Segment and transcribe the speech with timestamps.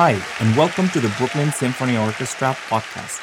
[0.00, 3.18] Hi, and welcome to the Brooklyn Symphony Orchestra podcast.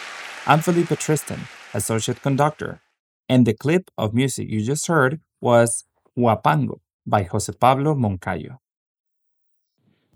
[0.45, 1.39] I'm Felipe Tristan,
[1.73, 2.81] Associate Conductor,
[3.29, 5.85] and the clip of music you just heard was
[6.17, 8.59] Huapango by Jose Pablo Moncayo.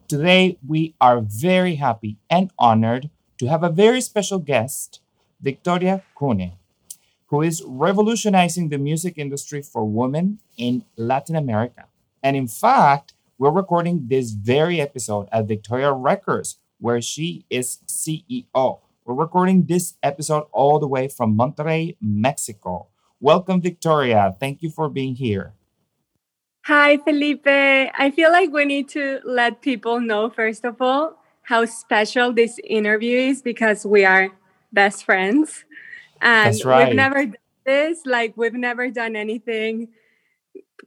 [0.10, 5.00] Today, we are very happy and honored to have a very special guest,
[5.40, 6.58] Victoria Cune,
[7.28, 11.86] who is revolutionizing the music industry for women in Latin America.
[12.22, 18.82] And in fact, we're recording this very episode at Victoria Records, where she is CEO.
[19.06, 22.88] We're recording this episode all the way from Monterrey, Mexico.
[23.22, 24.36] Welcome, Victoria.
[24.42, 25.54] Thank you for being here.
[26.66, 27.48] Hi, Felipe.
[27.48, 32.60] I feel like we need to let people know, first of all, how special this
[32.66, 34.32] interview is because we are
[34.74, 35.64] best friends.
[36.22, 36.88] And That's right.
[36.88, 39.88] we've never done this, like, we've never done anything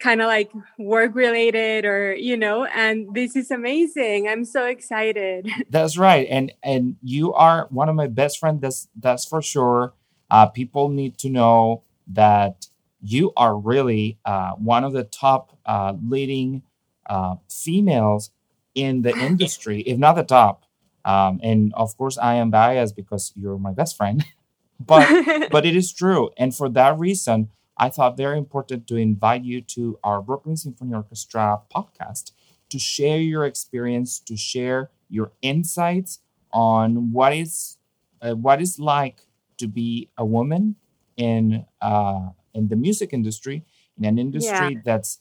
[0.01, 5.49] kind of like work related or you know and this is amazing i'm so excited
[5.71, 8.61] That's right, and and you are one of my best friends.
[8.61, 9.95] That's that's for sure.
[10.31, 12.67] Uh, people need to know that
[13.01, 16.63] you are really uh, one of the top uh, leading
[17.07, 18.31] uh, females
[18.75, 20.65] in the industry, if not the top.
[21.05, 24.25] Um, and of course, I am biased because you're my best friend,
[24.81, 26.31] but but it is true.
[26.37, 30.95] And for that reason, I thought very important to invite you to our Brooklyn Symphony
[30.95, 32.33] Orchestra podcast
[32.71, 36.21] to share your experience, to share your insights
[36.53, 37.79] on what is
[38.21, 39.23] uh, what is like
[39.59, 40.77] to be a woman
[41.17, 43.65] in uh, in the music industry,
[43.99, 45.21] in an industry that's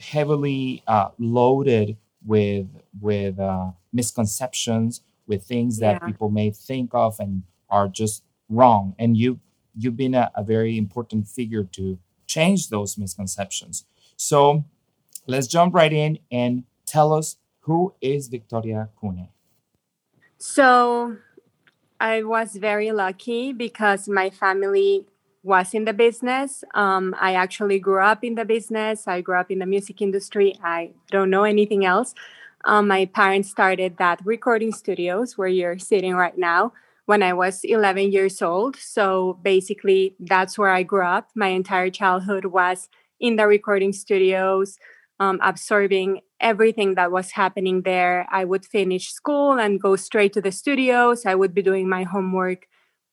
[0.00, 2.66] heavily uh, loaded with
[3.00, 6.06] with uh, misconceptions, with things that Yeah.
[6.06, 8.94] people may think of and are just wrong.
[8.98, 9.40] And you
[9.78, 13.84] you've been a, a very important figure to change those misconceptions.
[14.16, 14.64] So
[15.26, 19.28] let's jump right in and tell us who is Victoria Cune.
[20.38, 21.16] So
[22.00, 25.06] I was very lucky because my family
[25.42, 26.64] was in the business.
[26.74, 29.06] Um, I actually grew up in the business.
[29.06, 30.58] I grew up in the music industry.
[30.62, 32.14] I don't know anything else.
[32.64, 36.72] Um, my parents started that recording studios where you're sitting right now
[37.08, 38.76] when I was 11 years old.
[38.76, 41.30] So basically, that's where I grew up.
[41.34, 42.88] My entire childhood was
[43.18, 44.76] in the recording studios,
[45.18, 48.26] um, absorbing everything that was happening there.
[48.30, 51.24] I would finish school and go straight to the studios.
[51.24, 52.66] I would be doing my homework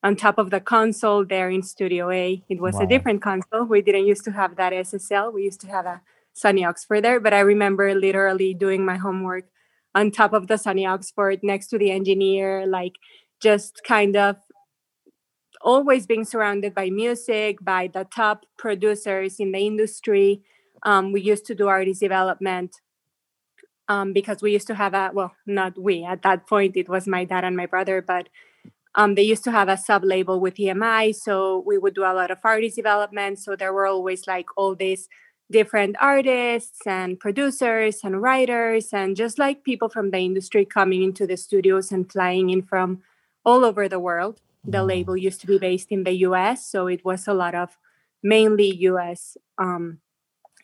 [0.03, 2.43] on top of the console there in Studio A.
[2.49, 2.81] It was Wow.
[2.81, 3.63] a different console.
[3.63, 5.31] We didn't used to have that SSL.
[5.31, 6.01] We used to have a
[6.35, 9.45] Sony Oxford there, but I remember literally doing my homework
[9.95, 12.93] on top of the Sony Oxford next to the engineer, like
[13.41, 14.37] just kind of
[15.61, 20.41] always being surrounded by music, by the top producers in the industry.
[20.83, 22.75] Um, we used to do artist development
[23.87, 26.77] um, because we used to have a well, not we at that point.
[26.77, 28.29] It was my dad and my brother, but
[28.93, 32.13] um, they used to have a sub label with EMI, so we would do a
[32.13, 33.39] lot of artist development.
[33.39, 35.09] So there were always like all these
[35.51, 41.27] different artists and producers and writers and just like people from the industry coming into
[41.27, 43.01] the studios and flying in from
[43.45, 44.41] all over the world.
[44.63, 47.77] The label used to be based in the US, so it was a lot of
[48.23, 49.99] mainly US um,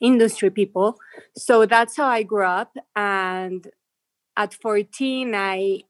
[0.01, 0.97] industry people.
[1.37, 2.75] So that's how I grew up.
[2.95, 3.67] And
[4.35, 5.83] at 14, I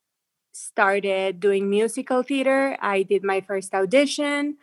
[0.51, 2.77] started doing musical theater.
[2.81, 4.57] I did my first audition,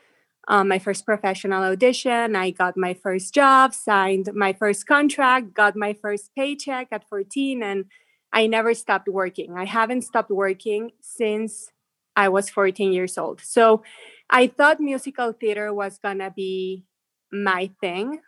[0.46, 2.36] um, my first professional audition.
[2.36, 7.62] I got my first job, signed my first contract, got my first paycheck at 14,
[7.62, 7.86] and
[8.32, 9.56] I never stopped working.
[9.56, 11.72] I haven't stopped working since
[12.18, 13.40] I was 14 years old.
[13.40, 13.84] So
[14.28, 16.84] I thought musical theater was going to be
[17.32, 18.20] my thing.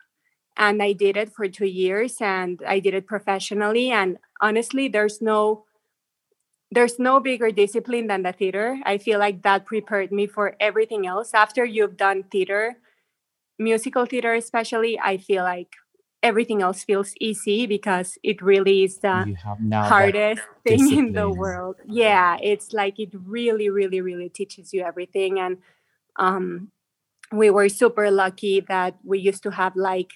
[0.56, 3.90] And I did it for two years and I did it professionally.
[3.90, 5.64] And honestly, there's no
[6.70, 8.78] there's no bigger discipline than the theater.
[8.86, 11.34] I feel like that prepared me for everything else.
[11.34, 12.76] After you've done theater,
[13.58, 15.74] musical theater especially, I feel like
[16.22, 20.92] everything else feels easy because it really is the you have now that hardest thing
[20.92, 21.76] in the world.
[21.86, 25.38] Yeah, it's like it really, really, really teaches you everything.
[25.38, 25.58] And
[26.16, 26.70] um,
[27.32, 30.12] we were super lucky that we used to have like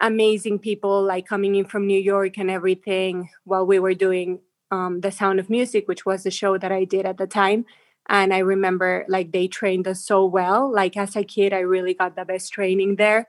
[0.00, 4.40] amazing people like coming in from New York and everything while we were doing
[4.70, 7.64] um, the Sound of Music, which was the show that I did at the time.
[8.08, 10.72] And I remember like they trained us so well.
[10.72, 13.28] Like as a kid, I really got the best training there.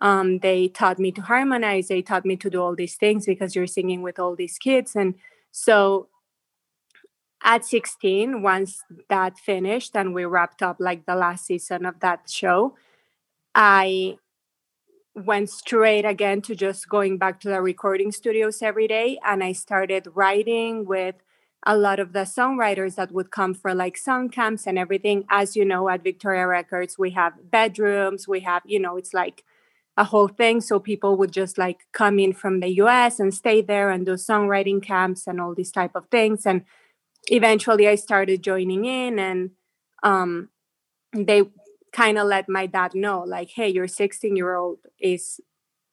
[0.00, 1.88] Um, they taught me to harmonize.
[1.88, 4.94] They taught me to do all these things because you're singing with all these kids.
[4.94, 5.14] And
[5.50, 6.08] so
[7.42, 12.28] at 16, once that finished and we wrapped up like the last season of that
[12.30, 12.74] show,
[13.54, 14.18] I
[15.14, 19.52] went straight again to just going back to the recording studios every day and I
[19.52, 21.16] started writing with
[21.66, 25.24] a lot of the songwriters that would come for like song camps and everything.
[25.28, 29.44] As you know, at Victoria Records, we have bedrooms, we have, you know, it's like
[29.98, 30.60] a whole thing.
[30.60, 34.12] So people would just like come in from the US and stay there and do
[34.12, 36.46] songwriting camps and all these type of things.
[36.46, 36.62] And
[37.24, 39.50] eventually I started joining in and
[40.04, 40.50] um,
[41.12, 41.42] they
[41.92, 45.40] kind of let my dad know like, hey, your 16 year old is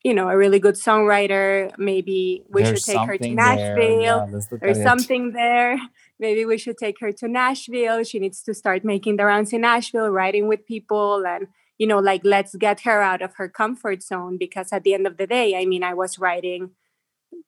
[0.03, 4.27] you know a really good songwriter maybe we There's should take her to nashville.
[4.29, 5.79] Yeah, there's something there
[6.19, 9.61] maybe we should take her to nashville she needs to start making the rounds in
[9.61, 14.01] nashville writing with people and you know like let's get her out of her comfort
[14.01, 16.71] zone because at the end of the day i mean i was writing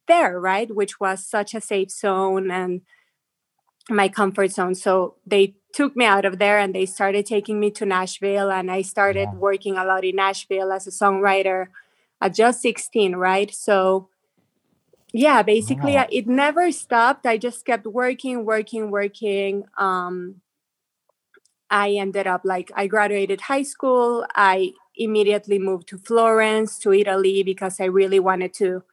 [0.07, 2.81] there right which was such a safe zone and
[3.89, 4.75] my comfort zone.
[4.75, 8.71] So they took me out of there and they started taking me to nashville and
[8.71, 11.68] i started working a lot in nashville as a songwriter
[12.19, 13.53] at just 16 right?
[13.53, 14.09] So
[15.13, 16.07] yeah basically Wow.
[16.12, 17.25] It never stopped.
[17.25, 20.41] I just kept working working working um
[21.69, 27.43] i ended up like i graduated high school i immediately moved to florence to italy
[27.43, 28.83] because i really wanted to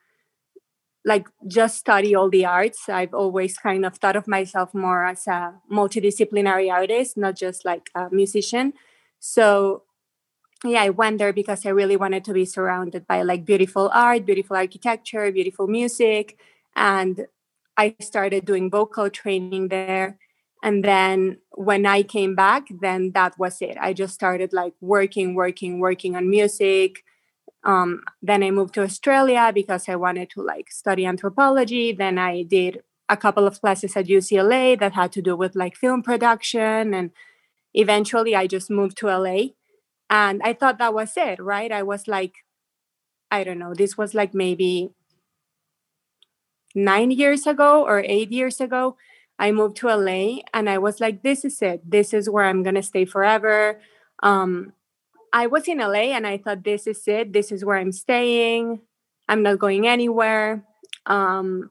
[1.07, 2.89] like just study all the arts.
[2.89, 7.91] I've always kind of thought of myself more as a multidisciplinary artist not just like
[7.95, 8.73] a musician.
[9.21, 9.83] So
[10.65, 14.25] yeah i went there because i really wanted to be surrounded by like beautiful art
[14.25, 16.39] beautiful architecture beautiful music
[16.75, 17.27] and
[17.77, 20.19] i started doing vocal training there
[20.65, 23.77] and then when i came back then that was it.
[23.81, 27.05] I just started like working working working on music.
[27.65, 31.93] Um, then i moved to australia because i wanted to like study anthropology.
[31.93, 35.77] Then i did a couple of classes at ucla that had to do with like
[35.77, 36.95] film production.
[36.95, 37.11] And
[37.75, 39.39] eventually i just moved to la
[40.11, 41.73] and i thought that was it right?
[41.73, 42.35] I was like
[43.31, 44.91] i don't know this was like maybe
[46.75, 48.97] nine years ago or eight years ago
[49.39, 51.83] i moved to la and i was like this is it.
[51.89, 53.81] This is where i'm gonna stay forever.
[54.23, 54.73] Um,
[55.33, 57.33] i was in la and i thought this is it.
[57.33, 58.81] This is where i'm staying.
[59.29, 60.65] I'm not going anywhere.
[61.07, 61.71] Um,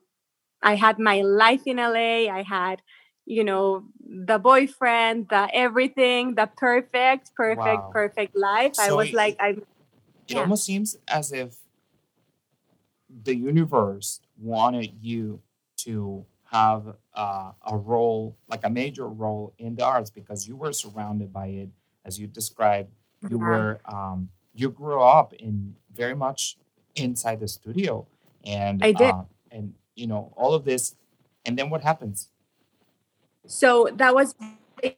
[0.62, 1.94] i had my life in la
[2.40, 2.82] i had
[3.26, 3.84] you know
[4.28, 7.92] the boyfriend the everything the perfect perfect Wow.
[7.92, 8.74] perfect life.
[8.80, 9.50] I was it- like i
[10.28, 10.40] It Yeah.
[10.42, 11.56] almost seems as if
[13.10, 15.42] the universe wanted you
[15.78, 20.74] to have uh, a role, like a major role in the arts, because you were
[20.74, 21.70] surrounded by it,
[22.06, 22.92] as you described.
[23.30, 26.58] You were, um, you grew up in very much
[26.96, 28.06] inside the studio,
[28.46, 29.12] and I did.
[29.12, 30.96] uh, and you know all of this,
[31.46, 32.30] and then what happens?
[33.46, 34.36] so that was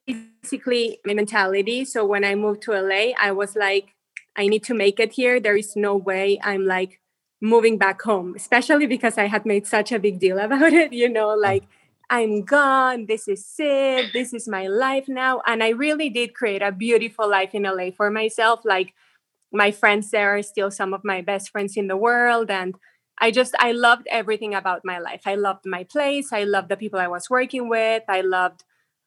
[0.08, 3.96] basically my mentality so when i moved to la i was like
[4.36, 7.00] i need to make it here there is no way i'm like
[7.46, 11.10] moving back home especially because i had made such a big deal about it you
[11.10, 11.64] know like
[12.10, 16.62] i'm gone this is it this is my life now and i really did create
[16.62, 18.94] a beautiful life in la for myself like
[19.52, 22.76] my friends there are still some of my best friends in the world and
[23.18, 25.22] I just I loved everything about my life.
[25.26, 26.34] I loved my place.
[26.34, 28.04] I loved the people I was working with.
[28.10, 28.64] I loved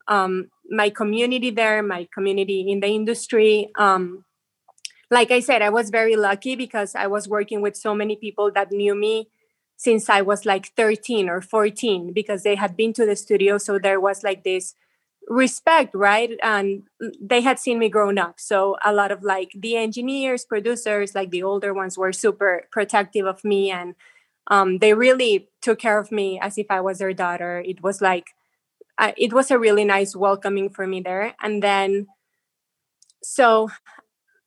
[0.06, 3.68] um, my community there, my community in the industry.
[3.76, 4.24] Um,
[5.10, 8.50] like I said, I was very lucky because I was working with so many people
[8.52, 9.28] that knew me
[9.76, 13.58] since I was like 13 or 14 because they had been to the studio.
[13.58, 14.74] So there was like this
[15.28, 16.32] respect, right?
[16.42, 16.82] And
[17.20, 18.40] they had seen me growing up.
[18.40, 23.26] So a lot of like the engineers, producers, like the older ones were super protective
[23.26, 23.94] of me and
[24.50, 27.62] um, they really took care of me as if I was their daughter.
[27.64, 28.28] It was like,
[28.96, 31.34] I, it was a really nice welcoming for me there.
[31.40, 32.08] And then,
[33.22, 33.68] so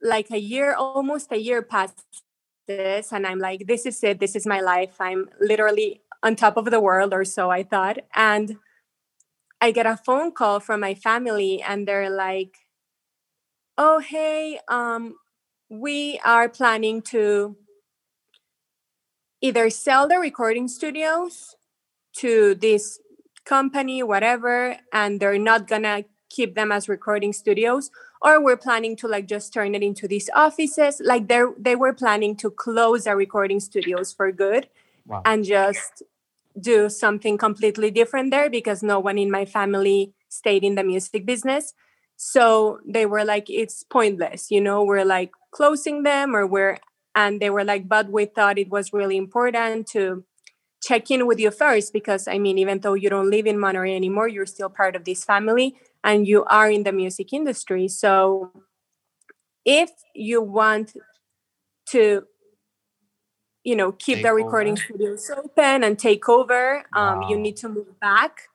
[0.02, 2.04] like a year, almost a year passed
[2.68, 4.20] this, and I'm like, this is it.
[4.20, 4.96] This is my life.
[5.00, 8.00] I'm literally on top of the world, or so I thought.
[8.16, 8.58] And
[9.62, 12.58] I get a phone call from my family, and they're like,
[13.78, 15.16] "Oh, hey, um,
[15.70, 17.58] we are planning to
[19.42, 21.56] either sell the recording studios
[22.18, 23.00] to this
[23.46, 29.08] company, whatever, and they're not gonna keep them as recording studios, or we're planning to
[29.08, 31.02] like just turn it into these offices.
[31.04, 34.68] Like they they were planning to close the recording studios for good
[35.08, 35.24] Wow.
[35.26, 36.04] and just
[36.60, 41.26] do something completely different there because no one in my family stayed in the music
[41.26, 41.74] business.
[42.18, 46.78] So they were like, it's pointless, you know, we're like closing them or we're,
[47.16, 50.24] and they were like, but we thought it was really important to
[50.84, 53.96] check in with you first because I mean, even though you don't live in Monterrey
[53.96, 57.88] anymore, you're still part of this family and you are in the music industry.
[57.88, 58.52] So
[59.66, 60.94] if you want
[61.88, 62.24] to
[63.64, 64.82] you know keep Take the recording over.
[64.82, 68.50] studios open and take over um, you need to move back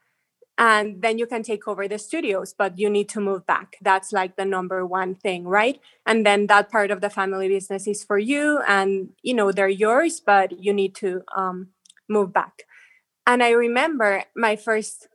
[0.58, 4.12] and then you can take over the studios but you need to move back that's
[4.12, 8.02] like the number one thing right and then that part of the family business is
[8.02, 11.68] for you and you know they're yours but you need to um,
[12.08, 12.64] move back
[13.26, 15.08] and i remember my first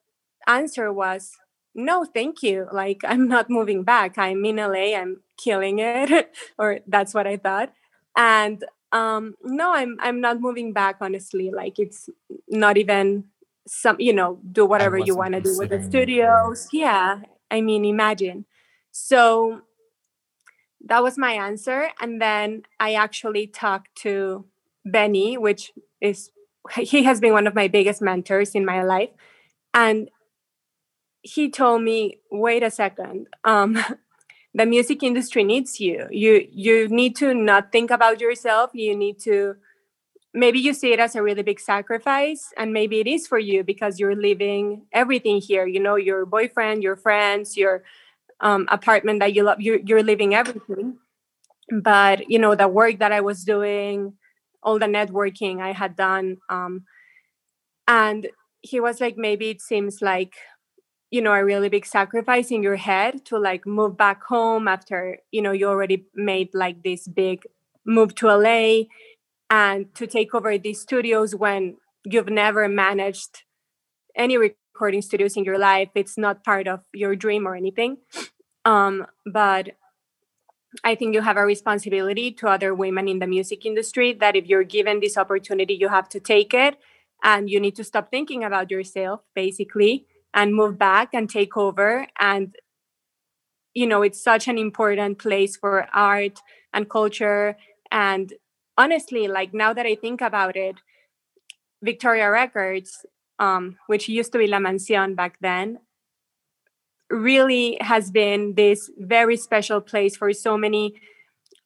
[0.47, 1.37] answer was
[1.73, 2.67] no thank you.
[2.71, 4.17] Like i'm not moving back.
[4.17, 7.73] I'm in la i'm killing it or that's what i thought.
[8.15, 11.51] And um no i'm i'm not moving back honestly.
[11.51, 12.09] Like it's
[12.49, 13.25] not even
[13.67, 16.67] some you know do whatever you want to do with the studios.
[16.71, 18.45] Yeah i mean imagine.
[18.91, 19.61] So
[20.85, 24.45] that was my answer and then i actually talked to
[24.83, 26.31] benny which is
[26.79, 29.09] he has been one of my biggest mentors in my life.
[29.73, 30.09] And
[31.21, 33.77] he told me wait a second um,
[34.53, 36.07] the music industry needs you.
[36.11, 38.71] You you need to not think about yourself.
[38.73, 39.55] You need to
[40.33, 43.63] maybe you see it as a really big sacrifice and maybe it is for you
[43.63, 47.83] because you're leaving everything here you know your boyfriend your friends your
[48.39, 50.97] um, apartment that you love you're, you're leaving everything.
[51.69, 54.13] But you know the work that i was doing
[54.63, 56.85] all the networking i had done um,
[57.87, 58.27] and
[58.61, 60.35] he was like maybe it seems like
[61.11, 65.19] you know a really big sacrifice in your head to like move back home after
[65.31, 67.45] you know you already made like this big
[67.85, 68.83] move to la
[69.49, 71.75] and to take over these studios when
[72.05, 73.43] you've never managed
[74.15, 75.89] any recording studios in your life.
[75.93, 77.97] It's not part of your dream or anything.
[78.65, 79.71] Um, but
[80.85, 84.45] i think you have a responsibility to other women in the music industry that if
[84.45, 86.77] you're given this opportunity you have to take it
[87.23, 92.07] and you need to stop thinking about yourself basically and move back and take over
[92.19, 92.55] and
[93.73, 96.39] you know it's such an important place for art
[96.73, 97.57] and culture
[97.91, 98.33] and
[98.77, 100.75] honestly, like now that I think about it,
[101.83, 103.05] Victoria Records,
[103.39, 105.79] um, which used to be La Mansion back then,
[107.09, 110.93] really has been this very special place for so many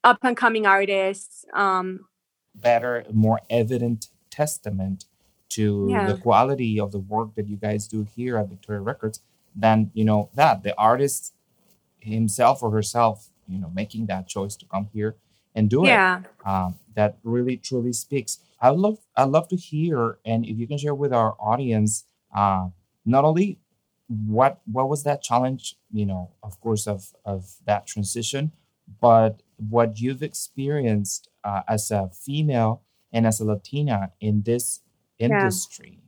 [0.03, 1.45] up and coming artists.
[1.53, 2.07] Um,
[2.55, 5.05] Better, more evident testament
[5.49, 6.07] to yeah.
[6.07, 9.21] the quality of the work that you guys do here at Victoria Records
[9.55, 11.33] than you know that the artist
[11.99, 15.15] himself or herself, you know, making that choice to come here
[15.53, 16.19] and do yeah.
[16.19, 16.47] it.
[16.47, 18.39] Um, that really truly speaks.
[18.61, 22.69] I love I'd love to hear and if you can share with our audience uh,
[23.05, 23.59] not only
[24.07, 28.51] what what was that challenge, you know, of course of of that transition,
[29.01, 34.81] but what you've experienced uh, as a female and as a Latina in this
[35.19, 35.99] industry.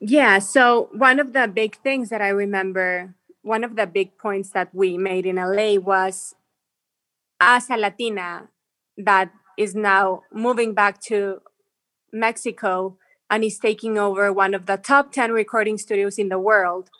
[0.00, 0.34] Yeah.
[0.34, 0.38] yeah.
[0.38, 4.74] So one of the big things that I remember, one of the big points that
[4.74, 6.34] we made in LA was
[7.40, 8.48] as a Latina
[8.96, 11.40] that is now moving back to
[12.12, 12.96] Mexico
[13.30, 16.90] and is taking over one of the top 10 recording studios in the world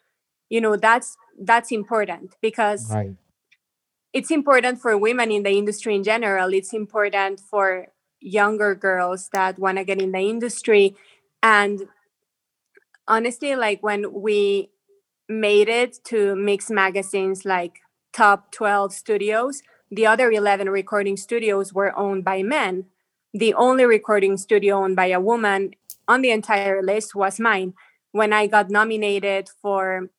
[0.48, 3.14] you know that's that's important because right.
[4.12, 7.88] it's important for women in the industry in general it's important for
[8.20, 10.96] younger girls that want to get in the industry
[11.42, 11.88] and
[13.06, 14.70] honestly like when we
[15.28, 17.80] made it to mix magazines like
[18.12, 22.86] top 12 studios the other 11 recording studios were owned by men.
[23.32, 25.72] The only recording studio owned by a woman
[26.06, 27.74] on the entire list was mine.
[28.12, 30.10] When I got nominated for,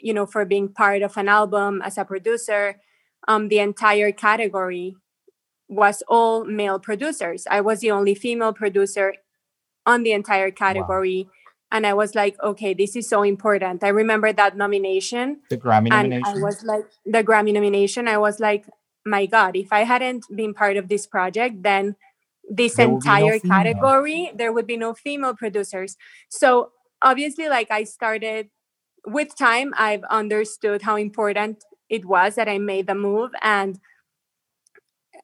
[0.00, 2.80] you know, for being part of an album as a producer,
[3.28, 4.96] um, the entire category
[5.70, 7.46] was all male producers.
[7.48, 9.14] I was the only female producer
[9.86, 11.24] on the entire category.
[11.24, 11.32] Wow.
[11.72, 13.84] And I was like, okay, this is so important.
[13.84, 15.40] I remember that nomination.
[15.48, 16.26] The Grammy nomination.
[16.26, 18.08] I was like, the Grammy nomination.
[18.08, 18.66] I was like,
[19.06, 21.94] my God, if I hadn't been part of this project, then
[22.50, 25.96] this there entire no category, there would be no female producers.
[26.28, 28.50] So obviously, like I started
[29.06, 33.78] with time, I've understood how important it was that I made the move and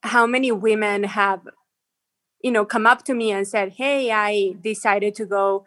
[0.06, 1.40] how many women have,
[2.42, 5.64] you know, come up to me and said, Hey, I decided to go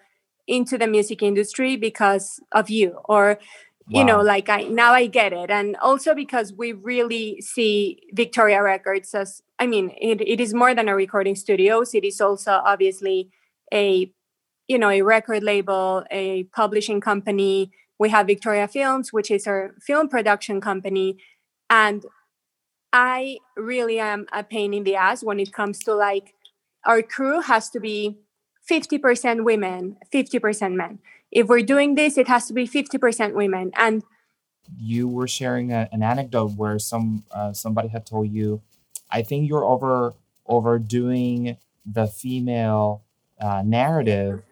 [0.47, 3.39] into the music industry because of you, or
[3.91, 5.49] you know like i now i get it.
[5.49, 10.75] And also because we really see victoria records as i mean it, it is more
[10.75, 13.29] than a recording studios it is also obviously
[13.73, 14.11] a
[14.67, 17.71] you know a record label a publishing company.
[17.97, 21.17] We have victoria films which is our film production company.
[21.69, 22.05] And
[22.93, 26.33] i really am a pain in the ass when it comes to like
[26.85, 28.17] our crew has to be
[28.69, 30.99] 50% women 50% men
[31.31, 33.71] if we're doing this, it has to be 50% women.
[33.75, 34.03] And
[34.77, 38.61] you were sharing a, an anecdote where some uh, somebody had told you,
[39.11, 40.13] I think you're over
[40.45, 43.03] overdoing the female
[43.39, 44.43] uh, narrative.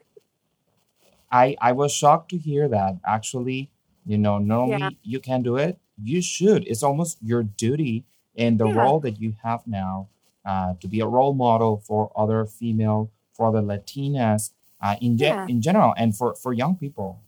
[1.32, 2.98] I I was shocked to hear that.
[3.06, 3.70] Actually,
[4.06, 4.90] you know, not only Yeah.
[5.04, 6.66] you can do it, you should.
[6.68, 8.06] It's almost your duty
[8.38, 8.82] in the Yeah.
[8.82, 10.08] role that you have now
[10.46, 14.52] uh, to be a role model for other female, for other Latinas
[14.82, 15.46] uh, in ge- Yeah.
[15.48, 17.20] in general, and for for young people.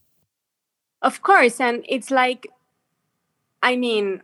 [1.01, 2.47] Of course, and it's like,
[3.61, 4.21] I mean,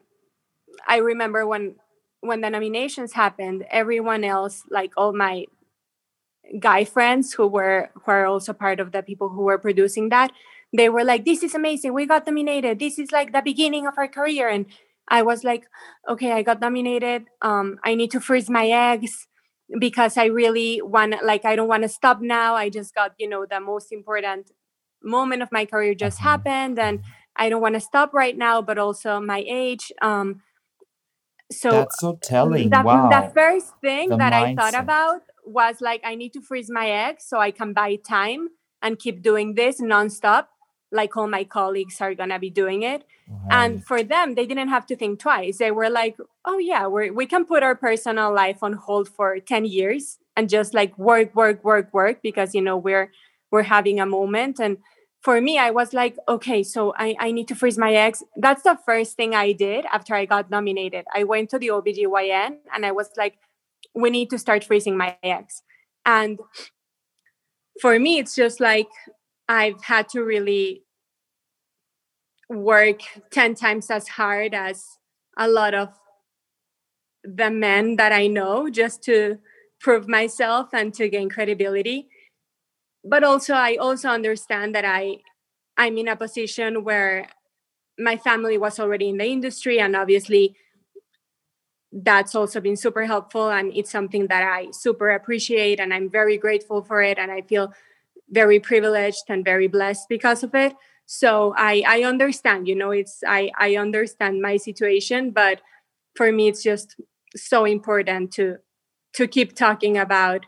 [0.87, 1.75] I remember when
[2.21, 5.45] when the nominations happened, everyone else, like all my
[6.59, 10.31] guy friends who were who are also part of the people who were producing that,
[10.75, 11.93] they were like, "This is amazing!
[11.93, 12.79] We got nominated.
[12.79, 14.65] This is like the beginning of our career." And
[15.07, 15.65] I was like,
[16.09, 17.25] "Okay, I got nominated.
[17.41, 19.27] Um, I need to freeze my eggs."
[19.79, 22.55] because I really want like I don't want to stop now.
[22.55, 24.51] I just got, you know, the most important
[25.03, 26.21] moment of my career just Uh-huh.
[26.21, 27.01] happened and
[27.35, 29.91] I don't want to stop right now, but also my age.
[30.01, 30.41] Um
[31.51, 32.69] so That's so telling.
[32.69, 33.09] the, wow.
[33.09, 36.89] the first thing The that I thought about was like I need to freeze my
[36.89, 38.49] eggs so I can buy time
[38.81, 40.47] and keep doing this nonstop,
[40.95, 43.03] like all my colleagues are gonna be doing it.
[43.49, 45.57] And for them, they didn't have to think twice.
[45.57, 49.39] They were like, "Oh yeah, we we can put our personal life on hold for
[49.39, 53.11] ten years and just like work, work, work, work because you know we're
[53.51, 54.77] we're having a moment." And
[55.21, 58.63] for me, I was like, "Okay, so I I need to freeze my eggs." That's
[58.63, 61.05] the first thing I did after I got nominated.
[61.15, 63.37] I went to the OBGYN and I was like,
[63.95, 65.63] "We need to start freezing my eggs."
[66.05, 66.39] And
[67.81, 68.89] for me, it's just like
[69.49, 70.84] I've had to really
[72.49, 74.85] work 10 times as hard as
[75.37, 75.89] a lot of
[77.23, 79.39] the men that I know just to
[79.79, 82.07] prove myself and to gain credibility.
[83.03, 85.17] But also I also understand that I
[85.77, 87.27] I'm in a position where
[87.99, 90.55] my family was already in the industry and obviously
[91.91, 96.37] that's also been super helpful and it's something that I super appreciate and I'm very
[96.37, 97.73] grateful for it and I feel
[98.29, 100.73] very privileged and very blessed because of it
[101.05, 105.61] so i i understand you know it's i i understand my situation but
[106.15, 106.99] for me it's just
[107.35, 108.57] so important to
[109.13, 110.45] to keep talking about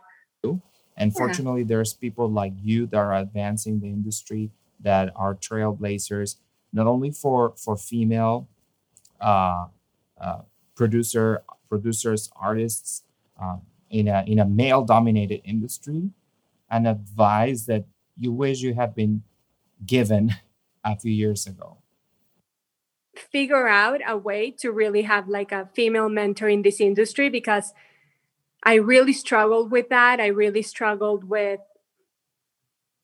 [0.97, 6.37] And fortunately, there's people like you that are advancing the industry that are trailblazers,
[6.73, 8.47] not only for for female
[9.21, 9.67] uh,
[10.19, 10.41] uh,
[10.75, 13.03] producer producers, artists
[13.39, 13.57] uh,
[13.91, 16.09] in a in a male dominated industry,
[16.69, 17.85] and advice that
[18.17, 19.21] you wish you had been
[19.85, 20.33] given
[20.93, 21.77] a few years ago.
[23.31, 27.73] figure out a way to really have like a female mentor in this industry because
[28.63, 30.19] I really struggled with that.
[30.19, 31.59] I really struggled with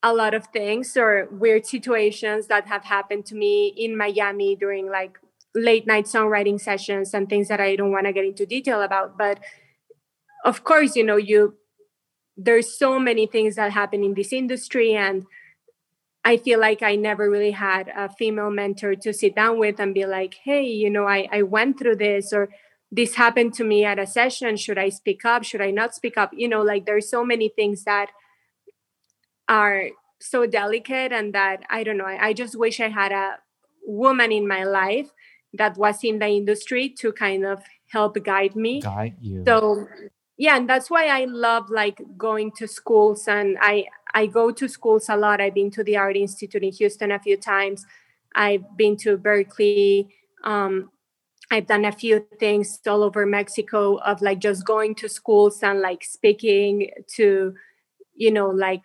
[0.02, 4.89] a lot of things or weird situations that have happened to me in Miami during
[4.89, 5.17] like
[5.56, 9.17] late night songwriting sessions and things that I don't want to get into detail about.
[9.17, 9.39] But
[10.43, 11.56] of course, you know, you
[12.36, 15.26] there's so many things that happen in this industry and
[16.26, 19.94] I feel like I never really had a female mentor to sit down with and
[19.94, 22.50] be like, hey, you know, I, I went through this or
[22.92, 24.56] this happened to me at a session.
[24.56, 25.44] Should I speak up?
[25.44, 26.32] Should I not speak up?
[26.34, 28.08] You know, like there's so many things that
[29.50, 29.90] are
[30.22, 32.06] so delicate and that I don't know.
[32.06, 33.38] I, I just wish I had a
[33.86, 35.10] woman in my life
[35.54, 39.44] that was in the industry to kind of help guide me Guide you.
[39.46, 39.88] so
[40.38, 44.67] yeah and that's why i love like going to schools and i i go to
[44.67, 45.41] schools a lot.
[45.41, 47.86] I've been to the art institute in houston a few times.
[48.36, 50.10] I've been to berkeley.
[50.43, 50.89] Um,
[51.52, 55.82] i've done a few things all over mexico of like just going to schools and
[55.82, 57.54] like speaking to
[58.15, 58.82] you know like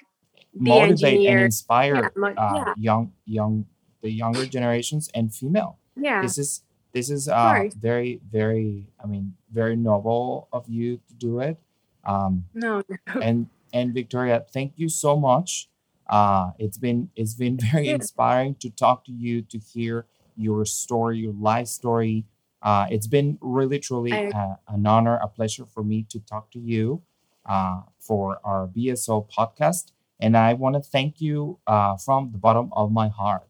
[0.55, 1.45] the Motivate and engineer.
[1.45, 2.75] Inspire Yeah, uh, yeah.
[2.77, 3.67] young young
[4.01, 5.79] the younger generations and female.
[5.97, 6.23] yeah.
[6.23, 11.41] This is this is uh very very i mean very noble of you to do
[11.41, 11.59] it.
[12.05, 12.83] Um no
[13.21, 15.69] and and victoria thank you so much.
[16.09, 17.95] Uh it's been it's been very Yeah.
[17.97, 22.25] inspiring to talk to you to hear your story your life story.
[22.63, 26.51] Uh it's been really truly I- uh, an honor a pleasure for me to talk
[26.53, 27.03] to you
[27.47, 29.93] uh for our bso podcast.
[30.21, 33.48] And i want to thank you uh from the bottom of my heart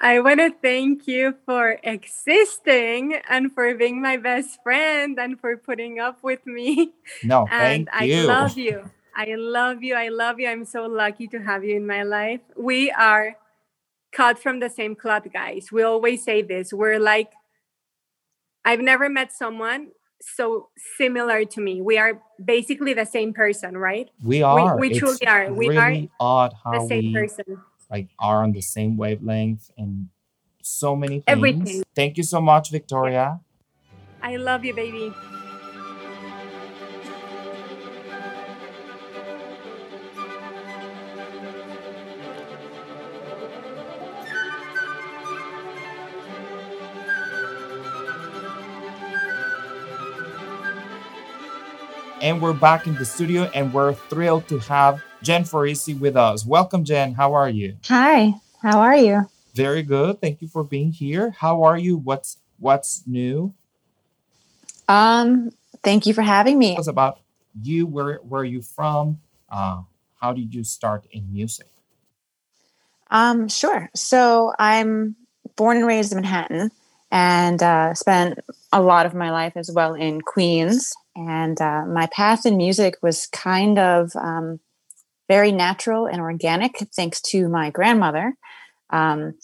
[0.00, 5.58] I want to thank you for existing and for being my best friend and for
[5.58, 6.92] putting up with me.
[7.22, 8.90] no and thank I you love you.
[9.14, 9.94] I love you.
[9.94, 10.48] I love you.
[10.48, 12.40] I'm so lucky to have you in my life.
[12.56, 13.36] We are
[14.12, 15.70] cut from the same cloth, guys.
[15.70, 16.72] We always say this.
[16.72, 17.32] We're like,
[18.64, 19.88] I've never met someone
[20.22, 21.82] so similar to me.
[21.82, 24.08] We are basically the same person, right?
[24.22, 24.78] We are.
[24.78, 25.52] we It's truly are.
[25.52, 30.08] We are really odd The same we person like are on the same wavelength and
[30.62, 31.24] so many things.
[31.26, 31.82] Everything.
[31.94, 33.40] Thank you so much, Victoria.
[34.22, 35.12] I love you, baby.
[52.22, 56.46] And we're back in the studio, and we're thrilled to have Jen Forisi with us.
[56.46, 57.12] Welcome, Jen.
[57.12, 57.76] How are you?
[57.84, 58.34] Hi.
[58.62, 59.28] How are you?
[59.54, 60.20] Very good.
[60.20, 61.34] Thank you for being here.
[61.38, 61.96] How are you?
[61.96, 63.54] What's what's new?
[64.88, 65.50] Um,
[65.82, 66.72] thank you for having me.
[66.72, 67.20] Tell us about
[67.60, 67.86] you.
[67.86, 69.20] Where where are you from?
[69.48, 69.82] Uh,
[70.20, 71.66] how did you start in music?
[73.10, 73.90] Um, sure.
[73.94, 75.16] So I'm
[75.56, 76.70] born and raised in Manhattan
[77.10, 78.38] and uh, spent
[78.72, 80.94] a lot of my life as well in Queens.
[81.16, 84.60] And uh, my path in music was kind of um,
[85.30, 88.34] very natural and organic, thanks to my grandmother.
[88.90, 89.34] Um,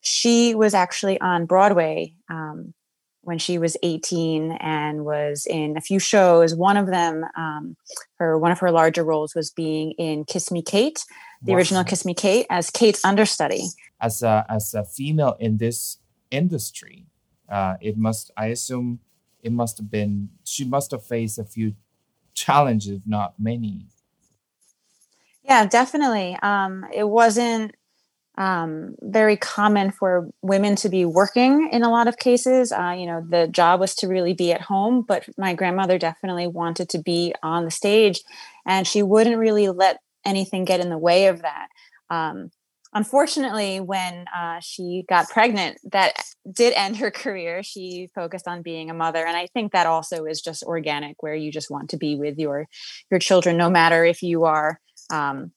[0.00, 2.74] she was actually on Broadway um,
[3.22, 6.54] when she was 18 and was in a few shows.
[6.54, 7.76] One of them, um,
[8.20, 11.04] her one of her larger roles was being in Kiss Me Kate,
[11.42, 11.58] the wow.
[11.58, 13.64] original Kiss Me Kate, as Kate's understudy.
[14.00, 15.98] As a as a female in this
[16.30, 17.06] industry,
[17.48, 19.00] uh, it must I assume
[19.42, 21.74] it must have been she must have faced a few
[22.32, 23.86] challenges, not many.
[25.52, 26.34] Yeah, definitely.
[26.42, 27.74] Um, it wasn't
[28.38, 32.72] um, very common for women to be working in a lot of cases.
[32.72, 36.46] Uh, you know, the job was to really be at home, but my grandmother definitely
[36.46, 38.22] wanted to be on the stage,
[38.66, 41.68] and she wouldn't really let anything get in the way of that.
[42.08, 42.50] Um,
[42.94, 46.14] unfortunately, when uh, she got pregnant, that
[46.50, 47.62] did end her career.
[47.62, 51.34] She focused on being a mother, and I think that also is just organic, where
[51.34, 52.68] you just want to be with your
[53.10, 54.80] your children, no matter if you are
[55.12, 55.52] um,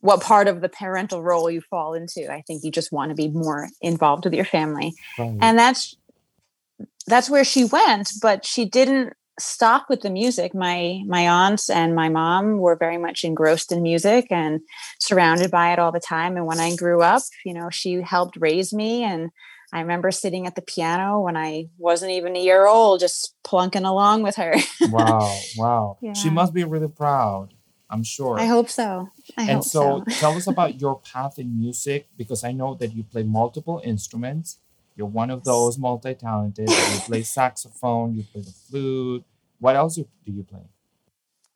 [0.00, 2.32] what part of the parental role you fall into.
[2.32, 4.94] I think you just want to be more involved with your family.
[5.18, 5.36] Right.
[5.40, 5.96] And that's
[7.06, 10.54] that's where she went, but she didn't stop with the music.
[10.54, 14.60] My my aunts and my mom were very much engrossed in music and
[15.00, 16.36] surrounded by it all the time.
[16.36, 19.30] And when I grew up, you know, she helped raise me and
[19.72, 23.84] I remember sitting at the piano when I wasn't even a year old, just plunking
[23.84, 24.54] along with her.
[24.80, 25.98] wow, wow.
[26.00, 26.14] Yeah.
[26.14, 27.52] She must be really proud.
[27.90, 28.38] I'm sure.
[28.38, 29.10] I hope so.
[29.36, 30.14] I and hope so, so.
[30.20, 34.58] tell us about your path in music because I know that you play multiple instruments.
[34.96, 36.68] You're one of those multi talented.
[36.68, 39.24] you play saxophone, you play the flute.
[39.60, 40.62] What else do you play?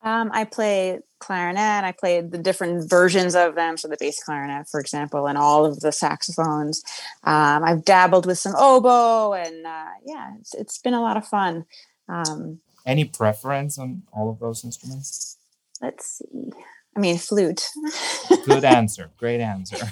[0.04, 1.84] Um, I play clarinet.
[1.84, 3.76] I play the different versions of them.
[3.76, 6.82] So the bass clarinet, for example, and all of the saxophones.
[7.22, 11.26] Um, I've dabbled with some oboe, and uh, yeah, it's, it's been a lot of
[11.26, 11.66] fun.
[12.08, 15.31] Um, Any preference on all of those instruments?
[15.82, 16.52] Let's see.
[16.96, 17.68] I mean, flute.
[18.44, 19.10] Good answer.
[19.16, 19.84] Great answer.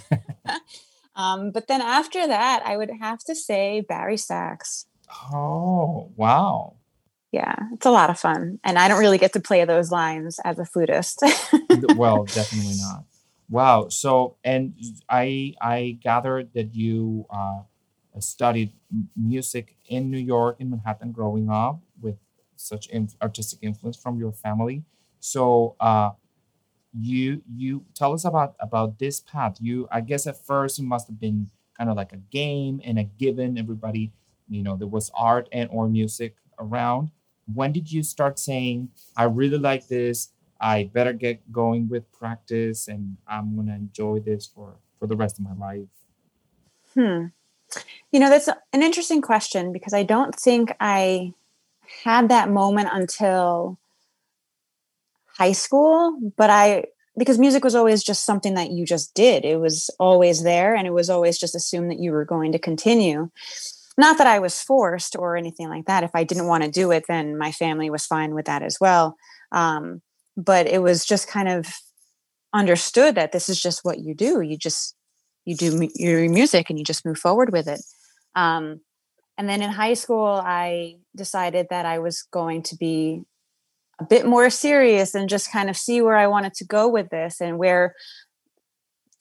[1.17, 4.87] um, but then after that, I would have to say bari sax.
[5.33, 6.77] Oh, wow.
[7.33, 8.59] Yeah, it's a lot of fun.
[8.65, 11.23] And I don't really get to play those lines as a flutist.
[11.97, 13.05] well, definitely not.
[13.49, 13.89] Wow.
[13.89, 14.75] So, and
[15.09, 17.63] I I gathered that you uh,
[18.19, 18.73] studied
[19.17, 22.17] music in New York, in Manhattan, growing up with
[22.57, 24.85] such in- artistic influence from your family.
[25.21, 26.11] So uh,
[26.99, 29.59] you you tell us about about this path.
[29.61, 32.99] You I guess at first it must have been kind of like a game and
[32.99, 33.59] a given.
[33.59, 34.13] Everybody,
[34.49, 37.11] you know, there was art and or music around.
[37.53, 40.31] When did you start saying, "I really like this.
[40.61, 45.39] I better get going with practice, and I'm gonna enjoy this for for the rest
[45.39, 45.89] of my life"?
[46.95, 47.27] Hmm.
[48.11, 51.35] You know, that's an interesting question because I don't think I
[52.05, 53.80] had that moment until
[55.39, 56.85] high school, but I
[57.19, 59.45] because music was always just something that you just did.
[59.45, 62.59] It was always there and it was always just assumed that you were going to
[62.59, 63.31] continue.
[63.99, 66.05] Not that I was forced or anything like that.
[66.05, 68.79] If I didn't want to do it, then my family was fine with that as
[68.81, 69.17] well.
[69.53, 70.01] Um,
[70.37, 71.67] but it was just kind of
[72.55, 74.41] understood that this is just what you do.
[74.41, 74.95] You just
[75.45, 77.81] you do your music and you just move forward with it.
[78.35, 78.81] Um,
[79.37, 83.23] and then in high school, I decided that I was going to be
[84.01, 87.11] a bit more serious and just kind of see where I wanted to go with
[87.11, 87.95] this and where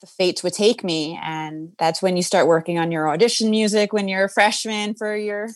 [0.00, 1.20] the fates would take me.
[1.22, 5.14] And that's when you start working on your audition music when you're a freshman for
[5.14, 5.48] your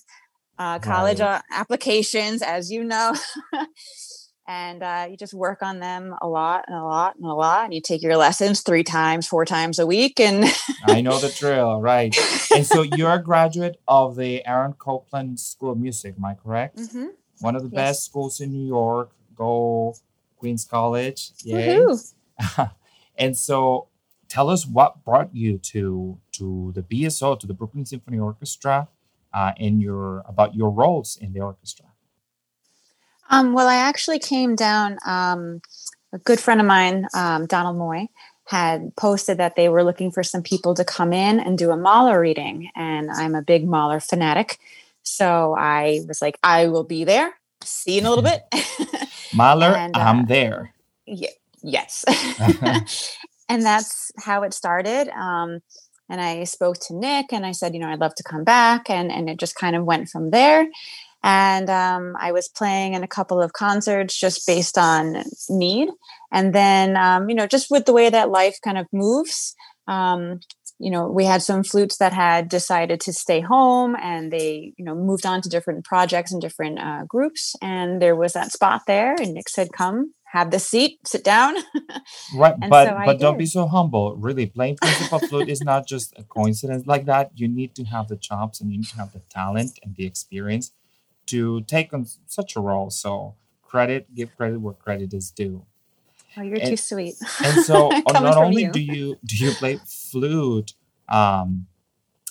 [0.59, 1.43] uh, college right.
[1.51, 3.15] applications, as you know.
[4.47, 7.65] and uh, you just work on them a lot and a lot and a lot.
[7.65, 10.21] And you take your lessons three times, four times a week.
[10.21, 10.45] And
[10.85, 12.15] I know the drill, right?
[12.55, 16.77] And so you're a graduate of the Aaron Copland School of Music, am I correct?
[16.77, 17.07] Mm-hmm
[17.41, 17.77] one of the yes.
[17.77, 19.11] best schools in New York.
[19.35, 19.95] Go
[20.39, 21.33] Queens College.
[21.43, 21.85] Yay.
[23.19, 23.89] and so
[24.29, 28.89] tell us what brought you to to the BSO, to the Brooklyn Symphony Orchestra,
[29.33, 31.87] uh, and your about your roles in the orchestra.
[33.31, 34.99] Um, well, I actually came down.
[35.07, 35.63] Um,
[36.13, 38.09] a good friend of mine, um, Donald Moy,
[38.47, 41.77] had posted that they were looking for some people to come in and do a
[41.77, 44.59] Mahler reading, and I'm a big Mahler fanatic.
[45.05, 47.35] So I was like, I will be there.
[47.63, 48.43] See you in a little bit.
[49.35, 50.75] Mahler, and, uh, I'm there.
[51.07, 51.31] Yeah,
[51.63, 52.05] yes.
[53.49, 55.09] and that's how it started.
[55.09, 55.61] Um,
[56.09, 58.91] and I spoke to Nick and I said, you know, I'd love to come back.
[58.91, 60.67] And, and it just kind of went from there.
[61.23, 65.89] And um, I was playing in a couple of concerts just based on need.
[66.31, 69.57] And then, um, you know, just with the way that life kind of moves,
[69.89, 70.41] um,
[70.85, 74.85] you know, we had some flutes that had decided to stay home and they, you
[74.85, 77.57] know, moved on to different projects and different uh, groups.
[77.63, 79.15] And there was that spot there.
[79.15, 81.55] And Nick said, come, have the seat, sit down.
[82.37, 84.15] right, but so but don't be so humble.
[84.17, 87.31] Really, playing principal flute is not just a coincidence like that.
[87.35, 90.05] You need to have the chops and you need to have the talent and the
[90.05, 90.73] experience
[91.29, 92.91] to take on such a role.
[92.91, 95.65] So credit, give credit where credit is due.
[96.37, 97.15] Oh, you're and, too sweet.
[97.45, 98.73] and so not only you.
[98.73, 100.75] do you do you play flute
[101.09, 101.67] um,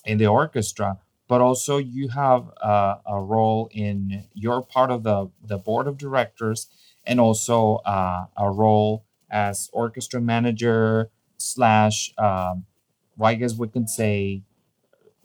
[0.06, 5.30] in the orchestra, but also you have uh, a role in your part of the
[5.44, 6.68] the board of directors
[7.06, 12.66] and also uh, a role as orchestra manager slash um,
[13.18, 14.44] well i guess we can say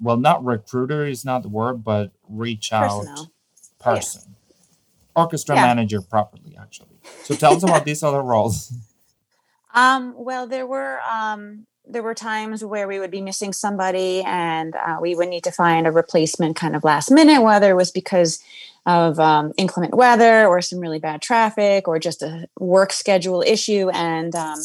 [0.01, 3.33] well not recruiter is not the word but reach out Personnel.
[3.79, 4.38] person yeah.
[5.19, 5.67] Orchestra yeah.
[5.67, 8.73] manager properly actually so tell us about these other roles
[9.75, 14.75] um, well there were um, there were times where we would be missing somebody and
[14.77, 17.91] uh, we would need to find a replacement kind of last minute whether it was
[17.91, 18.43] because
[18.89, 23.91] of um, inclement weather or some really bad traffic or just a work schedule issue.
[23.91, 24.59] And um,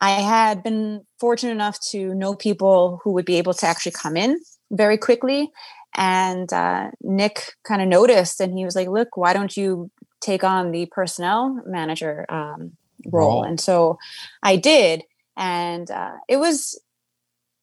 [0.00, 4.16] I had been fortunate enough to know people who would be able to actually come
[4.16, 5.50] in very quickly.
[5.96, 10.44] And uh, Nick kind of noticed and he was like, Look, why don't you take
[10.44, 12.72] on the personnel manager um,
[13.06, 13.42] role?
[13.42, 13.98] And so
[14.42, 15.02] I did.
[15.36, 16.78] And uh, it was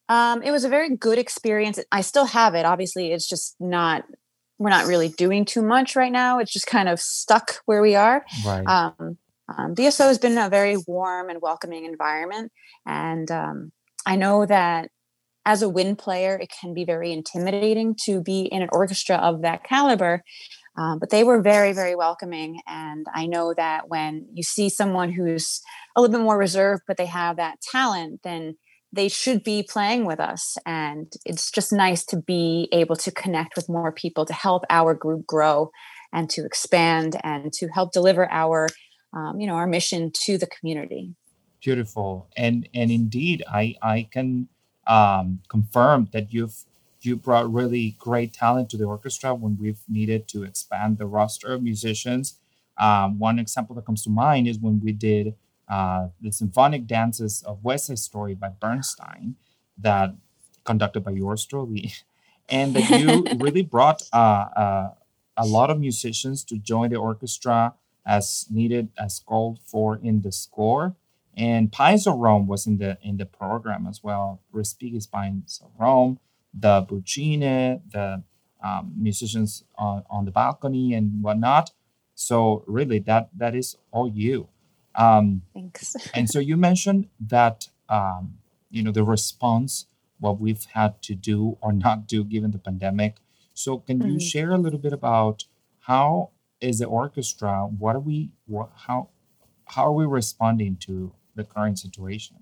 [0.10, 1.80] um, it was a very good experience.
[1.92, 2.66] I still have it.
[2.66, 4.04] Obviously, it's just not
[4.60, 6.40] we're not really doing too much right now.
[6.40, 8.26] It's just kind of stuck where we are.
[8.46, 8.66] Right.
[8.66, 9.18] Um,
[9.56, 12.52] um, BSO has been a very warm and welcoming environment,
[12.86, 13.72] and um,
[14.06, 14.90] I know that
[15.48, 19.42] as a wind player, it can be very intimidating to be in an orchestra of
[19.44, 20.22] that caliber.
[20.78, 22.60] Um, but they were very, very welcoming.
[22.68, 25.62] And I know that when you see someone who's
[25.96, 28.58] a little bit more reserved, but they have that talent, then
[28.92, 30.58] they should be playing with us.
[30.66, 34.94] And it's just nice to be able to connect with more people to help our
[34.94, 35.72] group grow
[36.12, 38.68] and to expand and to help deliver our,
[39.14, 41.16] um, you know, our mission to the community.
[41.64, 42.30] Beautiful.
[42.36, 44.50] And, and indeed, I, I can
[44.88, 46.66] um, confirm that you've
[47.02, 51.54] you brought really great talent to the orchestra when we've needed to expand the roster
[51.54, 52.38] of musicians.
[52.78, 55.36] Um, one example that comes to mind is when we did
[55.70, 59.36] uh, the symphonic dances of West Side Story by Bernstein,
[59.78, 60.16] that
[60.64, 61.94] conducted by yours truly,
[62.50, 64.90] and that you really brought uh, uh,
[65.36, 67.74] a lot of musicians to join the orchestra
[68.06, 70.96] as needed, as called for in the score.
[71.38, 74.42] And of Rome was in the in the program as well.
[74.52, 76.20] Respighi's Pines of Rome,
[76.52, 78.24] the Buccine, the
[78.64, 81.72] um, musicians on, on the balcony and whatnot.
[82.16, 84.50] So really, that that is all you.
[84.96, 85.96] Um, Thanks.
[86.16, 88.40] and so you mentioned that um,
[88.72, 89.86] you know the response,
[90.20, 93.18] what we've had to do or not do given the pandemic.
[93.54, 94.10] So can mm-hmm.
[94.10, 95.46] you share a little bit about
[95.82, 97.68] how is the orchestra?
[97.78, 98.32] What are we?
[98.48, 99.10] What, how
[99.66, 102.36] how are we responding to the current situation?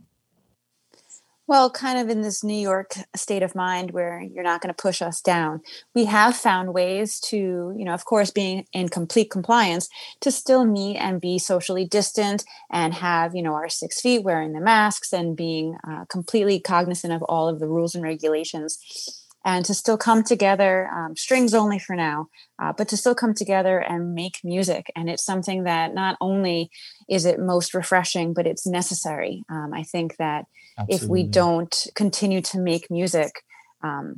[1.48, 4.82] Well, kind of in this New York state of mind where you're not going to
[4.82, 5.62] push us down,
[5.94, 7.38] we have found ways to,
[7.78, 9.88] you know, of course, being in complete compliance,
[10.22, 14.54] to still meet and be socially distant and have, you know, our six feet, wearing
[14.54, 19.64] the masks and being uh, completely cognizant of all of the rules and regulations and
[19.64, 22.28] to still come together, um, strings only for now,
[22.60, 24.92] uh, but to still come together and make music.
[24.96, 26.72] And it's something that not only
[27.08, 29.44] is it most refreshing, but it's necessary.
[29.48, 30.46] Um, I think that
[30.80, 31.06] Absolutely.
[31.06, 33.44] if we don't continue to make music,
[33.84, 34.16] um,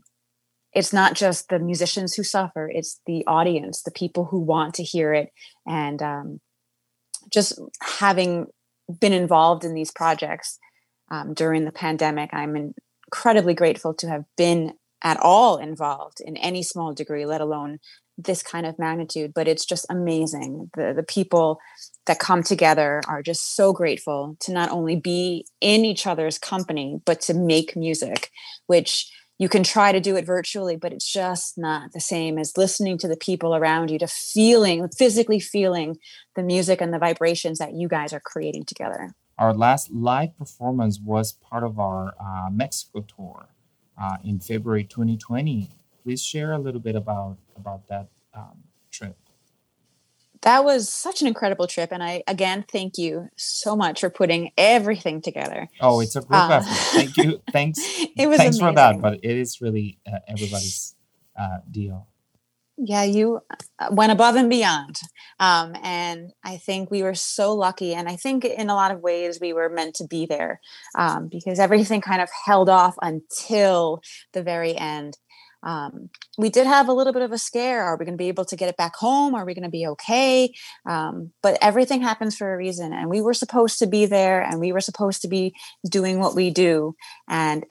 [0.71, 4.83] it's not just the musicians who suffer, it's the audience, the people who want to
[4.83, 5.29] hear it.
[5.65, 6.39] And um,
[7.33, 8.47] just having
[9.01, 10.57] been involved in these projects
[11.11, 12.73] um, during the pandemic, I'm
[13.11, 17.79] incredibly grateful to have been at all involved in any small degree, let alone
[18.17, 19.31] this kind of magnitude.
[19.33, 20.71] But it's just amazing.
[20.75, 21.59] The the people
[22.05, 26.99] that come together are just so grateful to not only be in each other's company,
[27.05, 28.31] but to make music,
[28.65, 32.57] which you can try to do it virtually, but it's just not the same as
[32.57, 35.97] listening to the people around you, to feeling, physically feeling
[36.35, 39.11] the music and the vibrations that you guys are creating together.
[39.37, 43.49] Our last live performance was part of our uh, Mexico tour
[43.99, 45.69] uh, in February 2020.
[46.03, 49.17] Please share a little bit about about that um, trip.
[50.41, 51.91] that was such an incredible trip.
[51.91, 55.67] And I, again, thank you so much for putting everything together.
[55.81, 56.73] Oh, it's a group uh, effort.
[56.95, 57.41] Thank you.
[57.51, 57.79] Thanks.
[58.15, 58.67] it was Thanks amazing.
[58.67, 59.01] for that.
[59.01, 60.95] But it is really uh, everybody's
[61.37, 62.07] uh, deal.
[62.77, 63.39] Yeah, you
[63.79, 64.97] uh, went above and beyond.
[65.39, 67.93] Um, and I think we were so lucky.
[67.93, 70.59] And I think in a lot of ways we were meant to be there
[70.97, 74.01] um, because everything kind of held off until
[74.33, 75.17] the very end
[75.63, 77.83] um, we did have a little bit of a scare.
[77.83, 79.33] Are we going to be able to get it back home?
[79.33, 80.53] Are we going to be okay?
[80.85, 82.93] Um, but everything happens for a reason.
[82.93, 85.53] And we were supposed to be there and we were supposed to be
[85.89, 86.95] doing what we do.
[87.27, 87.65] And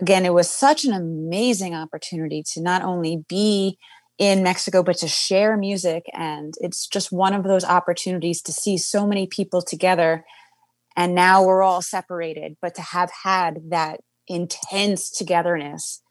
[0.00, 3.78] again, it was such an amazing opportunity to not only be
[4.18, 6.04] in Mexico, but to share music.
[6.12, 10.24] And it's just one of those opportunities to see so many people together.
[10.96, 16.02] And now we're all separated, but to have had that intense togetherness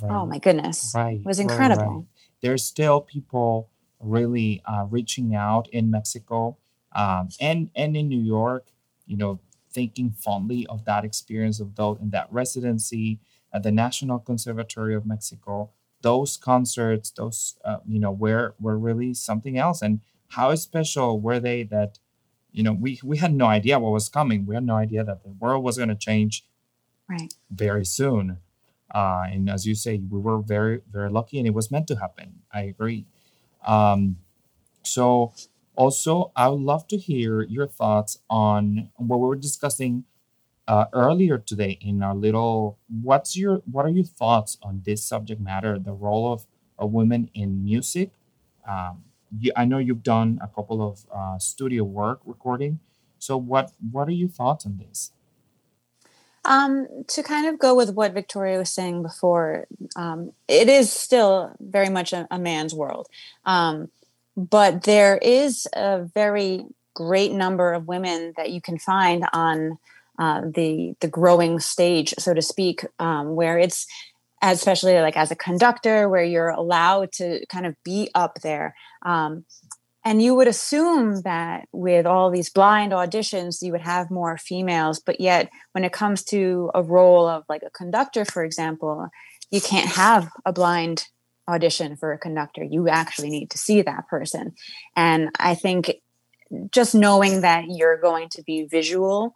[0.00, 0.16] Oh right.
[0.16, 0.92] Oh my goodness.
[0.94, 1.18] Right.
[1.18, 1.82] It was incredible.
[1.82, 2.04] Right, right.
[2.40, 3.70] There's still people
[4.00, 6.56] really uh, reaching out in Mexico
[6.94, 8.68] um, and, and in New York,
[9.06, 9.40] you know,
[9.72, 13.20] thinking fondly of that experience of those in that residency
[13.52, 15.70] at the National Conservatory of Mexico.
[16.02, 19.82] Those concerts, those, uh, you know, were, were really something else.
[19.82, 21.98] And how special were they that,
[22.52, 24.44] you know, we, we had no idea what was coming.
[24.46, 26.44] We had no idea that the world was going to change
[27.08, 27.32] right.
[27.50, 28.38] very soon.
[28.94, 31.96] Uh, and as you say, we were very, very lucky and it was meant to
[31.96, 32.40] happen.
[32.52, 33.06] I agree.
[33.66, 34.18] Um,
[34.82, 35.32] so,
[35.74, 40.04] also, I would love to hear your thoughts on what we were discussing
[40.68, 42.78] uh, earlier today in our little.
[42.88, 46.46] What's your what are your thoughts on this subject matter, the role of,
[46.78, 48.10] a woman in music?
[48.68, 49.04] Um,
[49.38, 52.80] you, I know you've done a couple of uh, studio work recording.
[53.18, 55.12] So, what what are your thoughts on this?
[56.44, 61.54] Um, to kind of go with what Victoria was saying before, um, it is still
[61.60, 63.06] very much a, a man's world.
[63.44, 63.90] Um,
[64.36, 69.78] but there is a very great number of women that you can find on
[70.22, 73.88] uh, the the growing stage, so to speak, um, where it's
[74.40, 78.76] especially like as a conductor, where you're allowed to kind of be up there.
[79.04, 79.44] Um,
[80.04, 85.00] and you would assume that with all these blind auditions, you would have more females.
[85.00, 89.08] But yet, when it comes to a role of like a conductor, for example,
[89.50, 91.08] you can't have a blind
[91.48, 92.62] audition for a conductor.
[92.62, 94.52] You actually need to see that person.
[94.94, 95.96] And I think
[96.70, 99.34] just knowing that you're going to be visual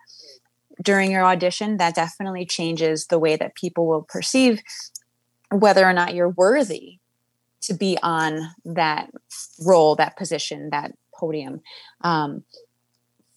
[0.82, 4.62] during your audition, that definitely changes the way that people will perceive
[5.50, 6.98] whether or not you're worthy
[7.62, 9.10] to be on that
[9.64, 11.60] role, that position, that podium.
[12.02, 12.44] Um,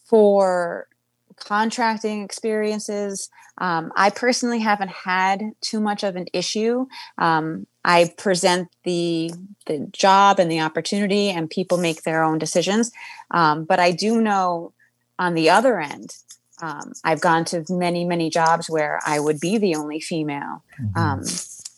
[0.05, 0.87] for
[1.35, 6.87] contracting experiences, um, I personally haven't had too much of an issue.
[7.17, 9.31] Um, I present the
[9.65, 12.91] the job and the opportunity, and people make their own decisions.
[13.31, 14.73] Um, but I do know
[15.17, 16.15] on the other end,
[16.61, 20.63] um, I've gone to many many jobs where I would be the only female.
[20.81, 20.97] Mm-hmm.
[20.97, 21.23] Um,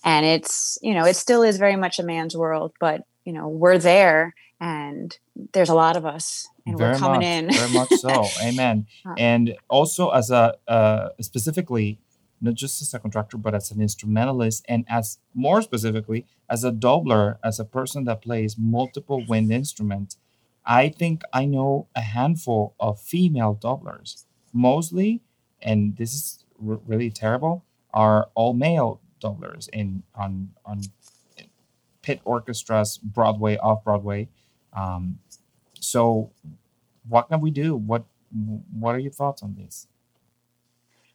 [0.03, 3.47] and it's you know it still is very much a man's world but you know
[3.47, 5.17] we're there and
[5.53, 7.51] there's a lot of us and very we're coming much, in.
[7.51, 8.25] Very much so.
[8.43, 8.85] Amen.
[9.03, 11.99] Uh, and also as a uh, specifically
[12.39, 16.71] not just as a contractor but as an instrumentalist and as more specifically as a
[16.71, 20.17] doubler as a person that plays multiple wind instruments
[20.65, 25.21] i think i know a handful of female doublers mostly
[25.61, 30.81] and this is r- really terrible are all male doublers in on on
[32.01, 34.29] pit orchestras, Broadway, off Broadway.
[34.73, 35.19] Um,
[35.79, 36.31] so,
[37.07, 37.75] what can we do?
[37.75, 39.87] What What are your thoughts on this?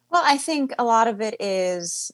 [0.09, 2.11] Well, I think a lot of it is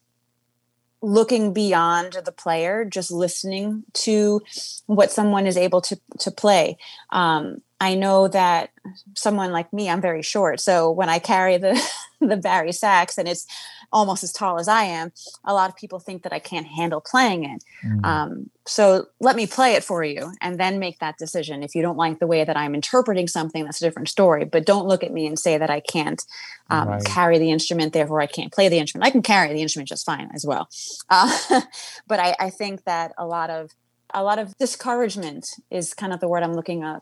[1.04, 4.42] looking beyond the player, just listening to
[4.86, 6.78] what someone is able to to play.
[7.12, 8.70] Um, I know that
[9.14, 11.80] someone like me, I'm very short, so when I carry the
[12.22, 13.46] the bari sax and it's
[13.94, 15.14] almost as tall as I am,
[15.46, 17.64] a lot of people think that I can't handle playing it.
[17.86, 18.06] Mm.
[18.06, 21.64] Um, so let me play it for you and then make that decision.
[21.64, 24.46] If you don't like the way that I'm interpreting something, that's a different story.
[24.46, 26.22] But don't look at me and say that I can't
[26.70, 27.06] um, right.
[27.06, 29.08] carry the instrument, therefore I can't play the instrument.
[29.08, 30.68] I can carry the instrument just fine as well.
[31.10, 31.62] Uh,
[32.08, 33.72] but I, I think that a lot of
[34.16, 37.02] a lot of discouragement is kind of the word I'm looking at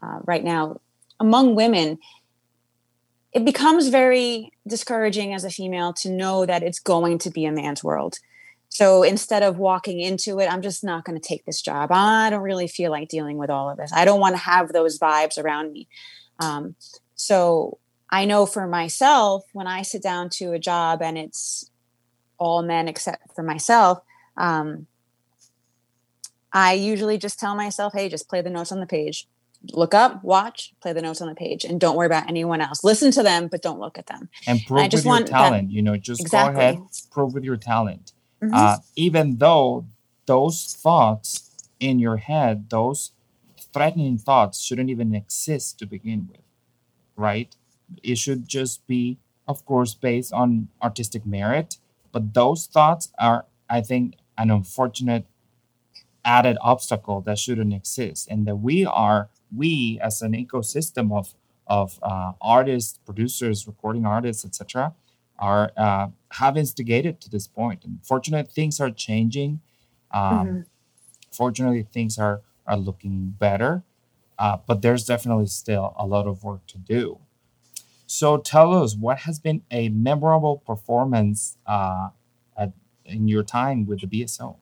[0.00, 0.80] uh, right now
[1.18, 1.98] among women
[3.36, 7.52] it becomes very discouraging as a female to know that it's going to be a
[7.52, 8.16] man's world.
[8.70, 11.90] So instead of walking into it, I'm just not going to take this job.
[11.92, 13.92] I don't really feel like dealing with all of this.
[13.92, 15.86] I don't want to have those vibes around me.
[16.40, 16.76] Um,
[17.14, 17.76] so
[18.08, 21.70] I know for myself, when I sit down to a job and it's
[22.38, 23.98] all men except for myself,
[24.38, 24.86] um,
[26.54, 29.28] I usually just tell myself, hey, just play the notes on the page
[29.72, 32.84] look up, watch, play the notes on the page, and don't worry about anyone else.
[32.84, 34.28] Listen to them, but don't look at them.
[34.46, 35.70] And prove I just with your want that- talent.
[35.70, 36.54] you know, just Exactly.
[36.54, 36.78] go ahead,
[37.10, 38.12] prove with your talent.
[38.42, 38.50] Mhm.
[38.52, 39.86] Uh, even though
[40.26, 41.50] those thoughts
[41.80, 43.12] in your head, those
[43.72, 46.40] threatening thoughts shouldn't even exist to begin with,
[47.16, 47.54] right?
[48.02, 51.78] It should just be, of course, based on artistic merit.
[52.12, 55.26] But those thoughts are, I think, an unfortunate
[56.24, 61.34] added obstacle that shouldn't exist, and that we are, we as an ecosystem of
[61.68, 64.94] of uh, artists, producers, recording artists, etc.,
[65.38, 67.84] are uh, have instigated to this point.
[67.84, 69.60] And fortunately, things are changing.
[70.12, 70.66] Um, Mhm.
[71.30, 73.82] Fortunately, things are are looking better,
[74.38, 77.18] uh, but there's definitely still a lot of work to do.
[78.06, 82.10] So, tell us what has been a memorable performance uh,
[82.56, 82.72] at,
[83.04, 84.56] in your time with the BSO.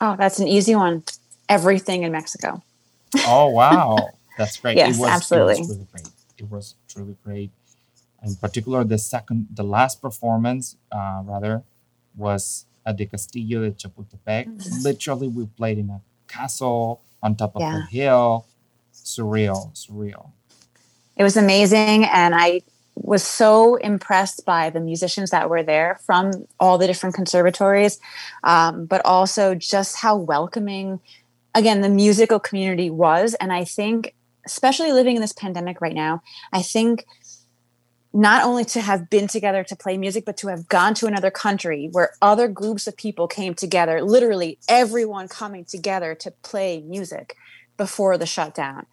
[0.00, 1.04] Oh, that's an easy one.
[1.48, 2.62] Everything in Mexico.
[3.26, 4.76] Oh wow, that's great.
[4.76, 5.54] Yes, it was, absolutely.
[5.54, 6.08] It was really great.
[6.38, 7.50] It was truly great.
[8.24, 11.62] In particular, the second, the last performance, uh, rather,
[12.16, 14.46] was at the Castillo de Chapultepec.
[14.46, 14.84] Mhm.
[14.84, 17.86] Literally, we played in a castle on top of a Yeah.
[17.86, 18.46] hill.
[18.92, 20.30] Surreal, surreal.
[21.16, 22.04] It was amazing.
[22.04, 22.62] And I
[22.94, 27.98] was so impressed by the musicians that were there from all the different conservatories,
[28.44, 31.00] um, but also just how welcoming,
[31.54, 33.34] again, the musical community was.
[33.34, 34.14] And I think,
[34.46, 36.22] especially living in this pandemic right now,
[36.52, 37.04] I think
[38.12, 41.30] not only to have been together to play music, but to have gone to another
[41.30, 47.36] country where other groups of people came together, literally everyone coming together to play music
[47.76, 48.86] before the shutdown.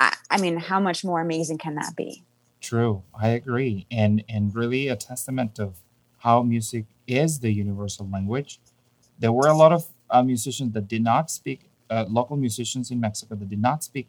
[0.00, 2.24] I, I mean, how much more amazing can that be?
[2.60, 5.76] True, I agree, and and really a testament of
[6.18, 8.58] how music is the universal language.
[9.18, 11.60] There were a lot of uh, musicians that did not speak,
[11.90, 14.06] uh, local musicians in Mexico that did not speak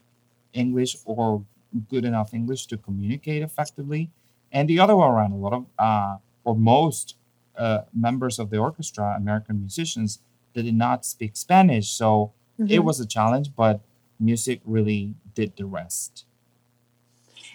[0.53, 1.43] English or
[1.91, 4.03] good enough English to communicate effectively,
[4.55, 6.15] and the other way around, a lot of uh,
[6.47, 7.07] or most
[7.63, 10.11] uh, members of the orchestra, American musicians,
[10.53, 11.87] that did not speak Spanish.
[12.01, 12.85] So it Mhm.
[12.89, 13.75] was a challenge, but
[14.19, 15.01] music really
[15.39, 16.25] did the rest.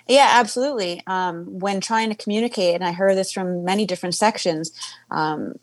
[0.07, 0.93] Yeah, absolutely.
[1.07, 1.35] Um,
[1.65, 4.73] when trying to communicate, and I heard this from many different sections,
[5.11, 5.55] um,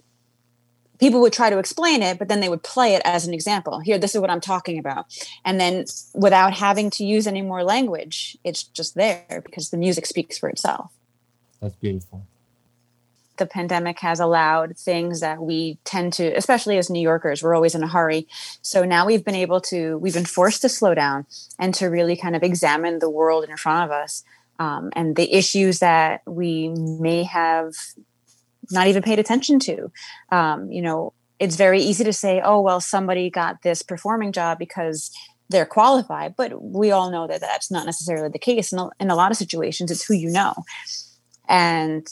[1.00, 3.80] people would try to explain it, but then they would play it as an example.
[3.80, 5.06] Here, this is what I'm talking about.
[5.46, 10.06] And then without having to use any more language, it's just there because the music
[10.06, 10.92] speaks for itself.
[11.62, 12.26] That's beautiful.
[13.38, 17.76] the pandemic has allowed things that we tend to especially as new yorkers we're always
[17.76, 18.28] in a hurry
[18.62, 21.26] so now we've been able to we've been forced to slow down
[21.60, 24.24] and to really kind of examine the world in front of us
[24.60, 27.74] um, and the issues that we may have
[28.72, 29.92] not even paid attention to.
[30.32, 34.58] Um, you know it's very easy to say oh well somebody got this performing job
[34.58, 35.12] because
[35.50, 39.10] they're qualified but we all know that that's not necessarily the case in a, in
[39.10, 39.92] a lot of situations.
[39.92, 40.54] It's who you know.
[41.48, 42.06] And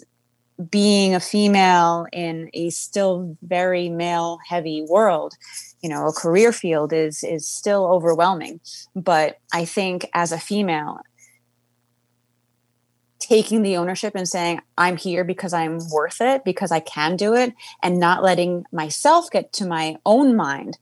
[0.70, 5.34] being a female in a still very male heavy world
[5.82, 8.60] you know a career field is is still overwhelming.
[8.96, 11.00] But i think as a female
[13.28, 17.34] taking the ownership and saying i'm here because i'm worth it because i can do
[17.34, 20.78] it and not letting myself get to my own mind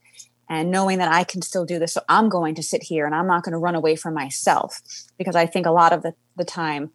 [0.50, 3.14] and knowing that i can still do this so i'm going to sit here and
[3.14, 4.82] i'm not going to run away from myself
[5.16, 6.90] because i think a lot of the, the time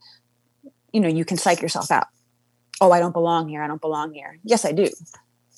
[0.93, 2.05] you know you can psych yourself out
[2.79, 4.87] oh i don't belong here i don't belong here yes i do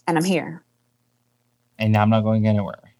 [0.08, 0.64] and i'm here
[1.78, 2.94] And I'm not going anywhere.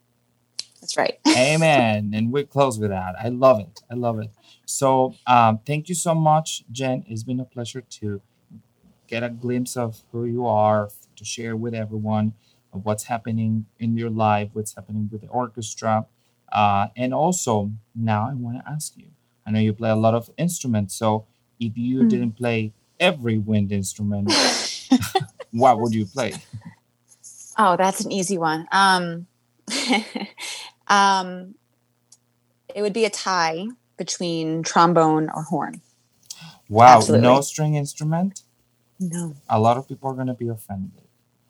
[0.82, 2.12] that's right Amen.
[2.14, 3.16] and we close with that.
[3.24, 3.80] I love it.
[3.90, 4.32] I love it.
[4.72, 7.04] So um, thank you so much, Jen.
[7.08, 8.22] It's been a pleasure to
[9.08, 12.34] get a glimpse of who you are, to share with everyone
[12.74, 16.06] of what's happening in your life, what's happening with the orchestra.
[16.52, 19.08] Uh, and also, now I want to ask you
[19.46, 20.96] I know you play a lot of instruments.
[20.96, 21.26] So
[21.60, 22.10] if you Mm.
[22.10, 24.36] didn't play every wind instrument,
[25.52, 26.34] what would you play?
[27.58, 29.28] oh that's an easy one um
[30.88, 31.56] um
[32.76, 33.68] it would be a tie
[34.04, 35.76] between trombone or horn
[36.70, 37.28] Wow, Absolutely.
[37.28, 38.32] no string instrument?
[39.00, 41.04] no A lot of people are going to be offended.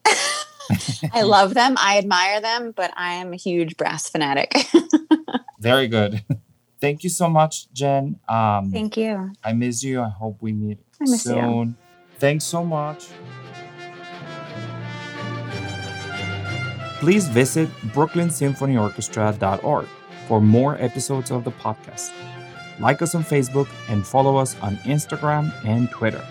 [1.20, 4.50] i love them i admire them but i am a huge brass fanatic
[5.72, 6.14] Very good.
[6.84, 8.06] Thank you so much, Jen.
[8.28, 10.02] Um, thank you I miss you.
[10.02, 11.34] I hope we meet I miss you.
[11.38, 11.66] soon.
[12.24, 13.02] Thanks so much.
[17.00, 19.88] Please visit brooklynsymphonyorchestra.org
[20.28, 22.10] for more episodes of the podcast.
[22.82, 26.26] Like us on Facebook and follow us on Instagram and Twitter.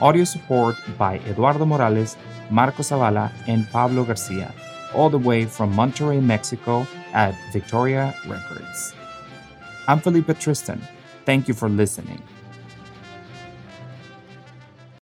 [0.00, 2.16] Audio support by Eduardo Morales,
[2.50, 4.52] Marco Zavala, and Pablo Garcia,
[4.92, 8.92] all the way from Monterrey, Mexico at Victoria Records.
[9.86, 10.82] I'm Felipe Tristan.
[11.24, 12.20] Thank you for listening.